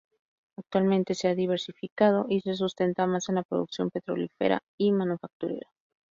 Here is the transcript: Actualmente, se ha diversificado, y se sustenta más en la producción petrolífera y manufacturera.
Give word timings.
Actualmente, 0.57 1.13
se 1.13 1.27
ha 1.27 1.35
diversificado, 1.35 2.25
y 2.27 2.41
se 2.41 2.55
sustenta 2.55 3.05
más 3.05 3.29
en 3.29 3.35
la 3.35 3.43
producción 3.43 3.91
petrolífera 3.91 4.63
y 4.75 4.93
manufacturera. 4.93 5.69